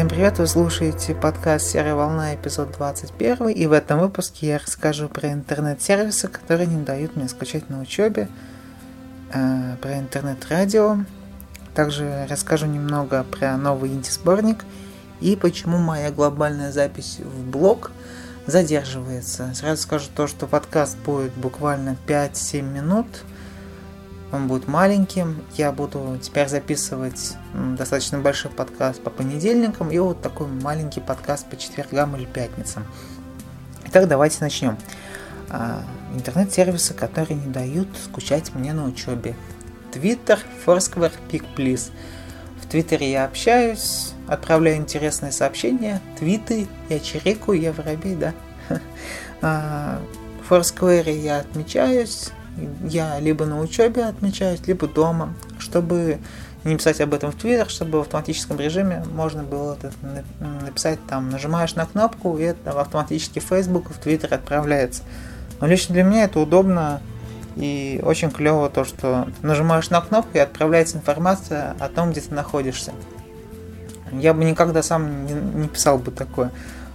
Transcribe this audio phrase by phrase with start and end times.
[0.00, 5.10] Всем привет, вы слушаете подкаст «Серая волна», эпизод 21, и в этом выпуске я расскажу
[5.10, 8.30] про интернет-сервисы, которые не дают мне скачать на учебе,
[9.34, 11.00] э, про интернет-радио,
[11.74, 14.64] также расскажу немного про новый инди-сборник
[15.20, 17.92] и почему моя глобальная запись в блог
[18.46, 19.52] задерживается.
[19.52, 23.06] Сразу скажу то, что подкаст будет буквально 5-7 минут–
[24.32, 25.42] он будет маленьким.
[25.56, 27.36] Я буду теперь записывать
[27.76, 32.84] достаточно большой подкаст по понедельникам и вот такой маленький подкаст по четвергам или пятницам.
[33.86, 34.76] Итак, давайте начнем.
[35.48, 35.82] А,
[36.14, 39.34] интернет-сервисы, которые не дают скучать мне на учебе.
[39.92, 41.90] Twitter, Foursquare, PicPlease.
[42.62, 48.34] В Твиттере я общаюсь, отправляю интересные сообщения, твиты, я чирикаю, я воробей, да.
[49.42, 50.00] А,
[50.46, 52.30] в Foursquare я отмечаюсь,
[52.84, 56.18] я либо на учебе отмечаюсь, либо дома, чтобы
[56.64, 59.92] не писать об этом в Твиттер, чтобы в автоматическом режиме можно было это
[60.40, 65.02] написать там, нажимаешь на кнопку, и это автоматически в Facebook в Твиттер отправляется.
[65.60, 67.00] Но лично для меня это удобно
[67.56, 72.34] и очень клево то, что нажимаешь на кнопку и отправляется информация о том, где ты
[72.34, 72.92] находишься.
[74.12, 76.50] Я бы никогда сам не писал бы такое.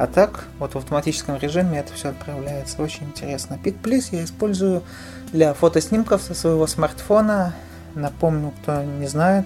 [0.00, 2.82] А так, вот в автоматическом режиме это все отправляется.
[2.82, 3.58] Очень интересно.
[3.62, 4.82] PicPlease я использую
[5.30, 7.52] для фотоснимков со своего смартфона.
[7.94, 9.44] Напомню, кто не знает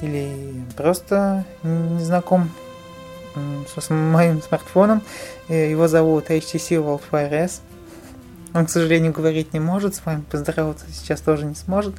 [0.00, 2.50] или просто не знаком
[3.34, 5.02] с моим смартфоном.
[5.48, 7.60] Э, его зовут HTC Wildfire S.
[8.54, 11.94] Он, к сожалению, говорить не может, с вами поздороваться сейчас тоже не сможет.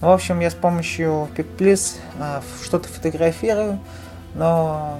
[0.00, 3.80] Ну, в общем, я с помощью PicPlease а, что-то фотографирую,
[4.34, 4.98] но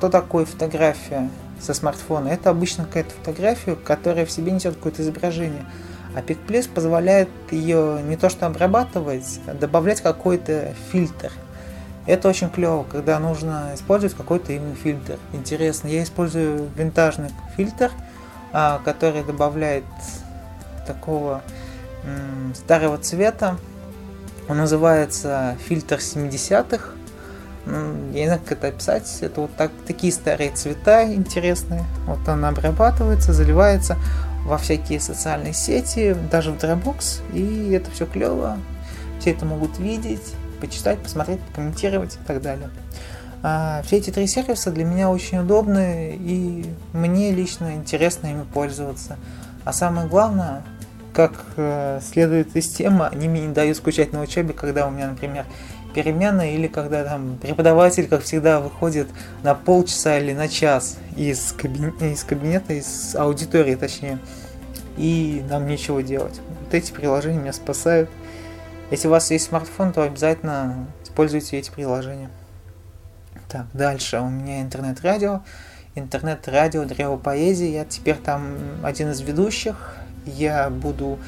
[0.00, 1.28] что такое фотография
[1.60, 2.28] со смартфона?
[2.28, 5.66] Это обычно какая-то фотография, которая в себе несет какое-то изображение.
[6.16, 11.30] А PicPlease позволяет ее не то что обрабатывать, а добавлять какой-то фильтр.
[12.06, 15.18] Это очень клево, когда нужно использовать какой-то именно фильтр.
[15.34, 17.90] Интересно, я использую винтажный фильтр,
[18.54, 19.84] а, который добавляет
[20.86, 21.42] такого
[22.54, 23.58] старого цвета.
[24.48, 26.92] Он называется фильтр 70-х.
[27.66, 29.18] Ну, я не знаю, как это описать.
[29.20, 31.84] Это вот так, такие старые цвета интересные.
[32.06, 33.96] Вот он обрабатывается, заливается
[34.44, 37.22] во всякие социальные сети, даже в Dropbox.
[37.34, 38.58] И это все клево.
[39.20, 42.70] Все это могут видеть, почитать, посмотреть, комментировать и так далее.
[43.42, 49.16] А, все эти три сервиса для меня очень удобны, и мне лично интересно ими пользоваться.
[49.64, 50.62] А самое главное,
[51.12, 55.08] как э, следует из темы, они мне не дают скучать на учебе, когда у меня,
[55.08, 55.46] например,
[55.94, 59.08] перемена или когда там преподаватель, как всегда, выходит
[59.42, 64.18] на полчаса или на час из, кабинета, из кабинета, из аудитории точнее,
[64.96, 66.40] и нам нечего делать.
[66.64, 68.10] Вот эти приложения меня спасают.
[68.90, 72.30] Если у вас есть смартфон, то обязательно используйте эти приложения.
[73.48, 75.42] Так, дальше у меня интернет-радио.
[75.94, 77.68] Интернет-радио Древо Поэзии.
[77.68, 79.96] Я теперь там один из ведущих.
[80.24, 81.18] Я буду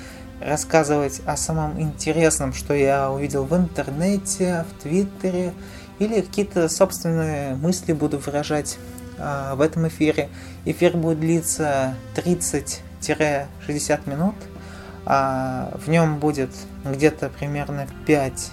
[0.47, 5.53] рассказывать о самом интересном, что я увидел в интернете, в Твиттере,
[5.98, 8.78] или какие-то собственные мысли буду выражать
[9.19, 10.28] э, в этом эфире.
[10.64, 12.81] Эфир будет длиться 30-60
[14.06, 14.34] минут.
[15.04, 16.50] А в нем будет
[16.84, 18.50] где-то примерно 5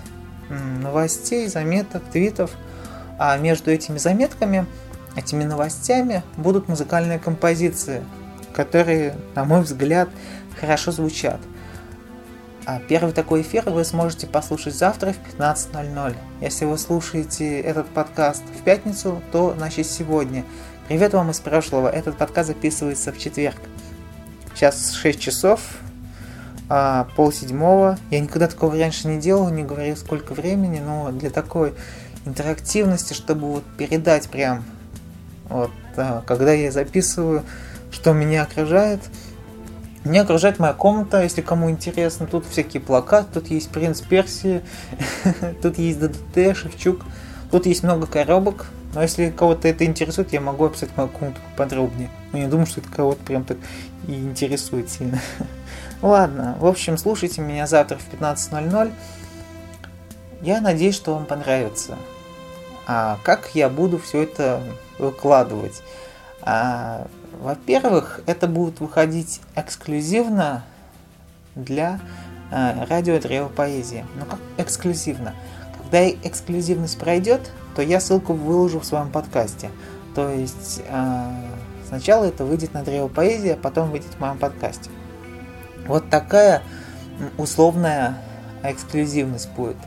[0.81, 2.51] новостей, заметок, твитов.
[3.17, 4.65] А между этими заметками,
[5.15, 8.03] этими новостями будут музыкальные композиции,
[8.53, 10.09] которые, на мой взгляд,
[10.59, 11.39] хорошо звучат.
[12.71, 16.15] А первый такой эфир вы сможете послушать завтра в 15.00.
[16.39, 20.45] Если вы слушаете этот подкаст в пятницу, то значит сегодня.
[20.87, 21.89] Привет вам из прошлого.
[21.89, 23.57] Этот подкаст записывается в четверг.
[24.53, 25.61] Сейчас 6 часов,
[26.69, 27.97] а, пол седьмого.
[28.11, 31.73] Я никогда такого раньше не делал, не говорил сколько времени, но для такой
[32.27, 34.63] интерактивности, чтобы вот передать прям,
[35.45, 37.43] вот, а, когда я записываю,
[37.89, 39.01] что меня окружает–
[40.03, 42.25] меня окружает моя комната, если кому интересно.
[42.25, 44.61] Тут всякие плакаты, тут есть принц Персии,
[45.61, 47.01] тут есть ДДТ, Шевчук,
[47.51, 48.67] тут есть много коробок.
[48.93, 52.09] Но если кого-то это интересует, я могу описать мою комнату подробнее.
[52.31, 53.57] Но не думаю, что это кого-то прям так
[54.07, 55.19] и интересует сильно.
[56.01, 58.91] Ладно, в общем, слушайте меня завтра в 15.00.
[60.41, 61.97] Я надеюсь, что вам понравится.
[62.87, 64.63] А как я буду все это
[64.97, 65.83] выкладывать?
[66.41, 67.05] А,
[67.39, 70.63] во-первых, это будет выходить эксклюзивно
[71.55, 71.99] для
[72.51, 74.05] э, радио Древо Поэзии.
[74.15, 75.35] Но как эксклюзивно?
[75.77, 79.69] Когда эксклюзивность пройдет, то я ссылку выложу в своем подкасте.
[80.15, 81.31] То есть э,
[81.87, 84.89] сначала это выйдет на Древо Поэзии, а потом выйдет в моем подкасте.
[85.87, 86.61] Вот такая
[87.37, 88.17] условная
[88.63, 89.77] эксклюзивность будет.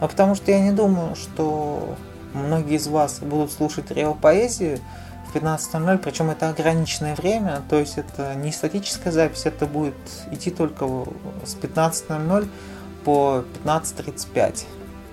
[0.00, 1.96] Но потому что я не думаю, что
[2.34, 4.78] многие из вас будут слушать реал поэзию
[5.34, 9.94] 15.00, причем это ограниченное время, то есть это не статическая запись, это будет
[10.30, 10.86] идти только
[11.44, 12.48] с 15.00
[13.04, 14.64] по 15.35.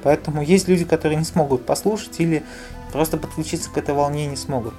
[0.04, 2.44] Поэтому есть люди, которые не смогут послушать или
[2.92, 4.74] просто подключиться к этой волне не смогут.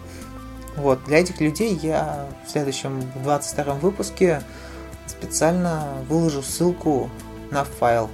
[0.77, 4.43] Вот, для этих людей я в следующем, в 22 выпуске
[5.07, 7.11] специально выложу ссылку
[7.51, 8.09] на файл.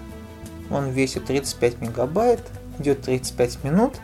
[0.70, 2.40] Он весит 35 мегабайт,
[2.78, 3.94] идет 35 минут,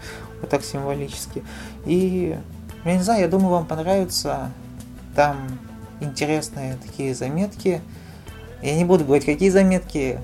[0.40, 1.42] вот так символически.
[1.86, 2.36] И
[2.84, 4.50] я не знаю, я думаю, вам понравится.
[5.14, 5.36] Там
[6.00, 7.80] интересные такие заметки.
[8.62, 10.18] Я не буду говорить, какие заметки.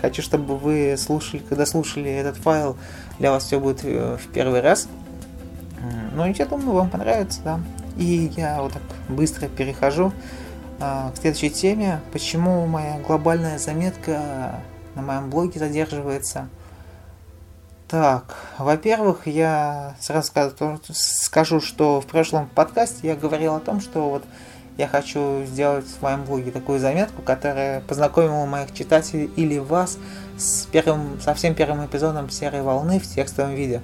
[0.00, 2.76] Хочу, чтобы вы слушали, когда слушали этот файл,
[3.18, 4.88] для вас все будет э, в первый раз.
[6.14, 7.60] Ну, я думаю, вам понравится, да.
[7.96, 10.12] И я вот так быстро перехожу
[10.80, 12.00] а, к следующей теме.
[12.12, 14.60] Почему моя глобальная заметка
[14.94, 16.48] на моем блоге задерживается?
[17.88, 20.32] Так, во-первых, я сразу
[20.90, 24.24] скажу, что в прошлом подкасте я говорил о том, что вот
[24.76, 29.98] я хочу сделать в своем блоге такую заметку, которая познакомила моих читателей или вас
[30.36, 33.80] с первым, совсем первым эпизодом серой волны в текстовом виде.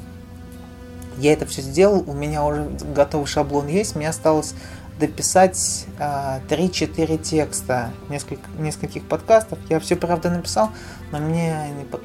[1.18, 4.54] Я это все сделал, у меня уже готовый шаблон есть, мне осталось
[5.02, 9.58] дописать а, 3-4 текста несколько, нескольких подкастов.
[9.68, 10.70] Я все, правда, написал,
[11.10, 11.56] но мне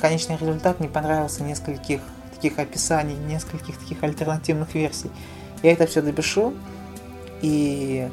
[0.02, 2.02] конечный результат не понравился нескольких
[2.34, 5.12] таких описаний, нескольких таких альтернативных версий.
[5.62, 6.56] Я это все допишу,
[7.42, 8.10] и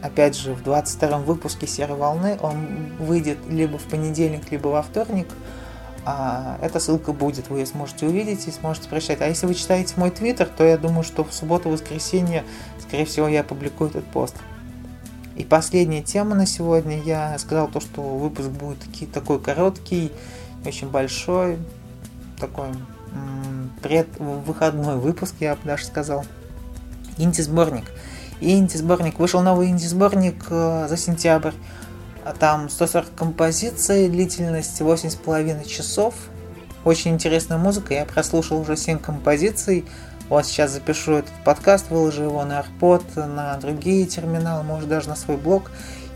[0.00, 5.28] опять же в 22 выпуске «Серой волны» он выйдет либо в понедельник, либо во вторник–
[6.04, 9.20] а, эта ссылка будет, вы ее сможете увидеть и сможете прочитать.
[9.20, 12.44] А если вы читаете мой твиттер, то я думаю, что в субботу-воскресенье,
[12.80, 14.36] скорее всего, я опубликую этот пост.
[15.36, 17.00] И последняя тема на сегодня.
[17.02, 18.78] Я сказал то, что выпуск будет
[19.12, 20.12] такой короткий,
[20.64, 21.58] очень большой,
[22.38, 22.68] такой
[23.82, 26.24] предвыходной выпуск, я бы даже сказал.
[27.18, 27.84] Инди-сборник.
[28.40, 29.18] Инди-сборник.
[29.18, 31.52] Вышел новый инди-сборник э, за сентябрь.
[32.38, 36.14] Там 140 композиций, длительность 8,5 часов.
[36.84, 39.84] Очень интересная музыка, я прослушал уже 7 композиций.
[40.28, 45.16] Вот сейчас запишу этот подкаст, выложу его на AirPod, на другие терминалы, может даже на
[45.16, 45.70] свой блог.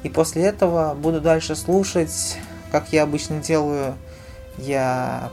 [0.05, 2.39] И после этого буду дальше слушать,
[2.71, 3.95] как я обычно делаю.
[4.59, 5.31] Я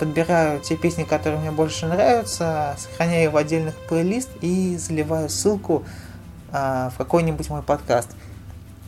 [0.00, 5.84] подбираю те песни, которые мне больше нравятся, сохраняю в отдельных плейлист и заливаю ссылку
[6.50, 8.08] а, в какой-нибудь мой подкаст.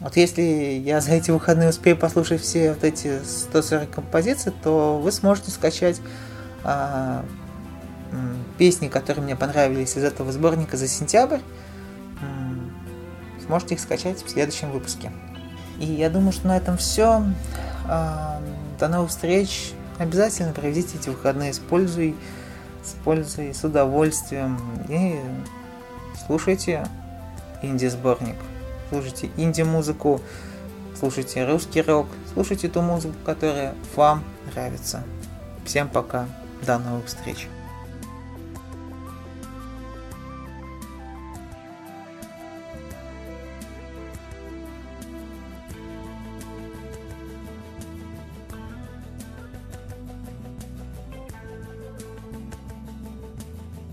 [0.01, 5.11] Вот если я за эти выходные успею послушать все вот эти 140 композиций, то вы
[5.11, 6.01] сможете скачать
[6.65, 7.25] а,
[8.59, 11.41] песни, которые мне понравились из этого сборника за сентябрь.
[13.47, 15.13] Сможете их скачать в следующем выпуске.
[15.79, 17.25] И я думаю, что на этом все.
[17.89, 18.43] А,
[18.79, 19.73] до новых встреч.
[19.99, 22.15] Обязательно проведите эти выходные с пользой,
[22.85, 24.61] с удовольствием.
[24.91, 25.19] И
[26.27, 26.87] слушайте
[27.63, 28.37] инди-сборник
[28.89, 30.21] слушайте инди-музыку,
[30.99, 35.03] слушайте русский рок, слушайте ту музыку, которая вам нравится.
[35.65, 36.27] Всем пока,
[36.65, 37.49] до новых встреч.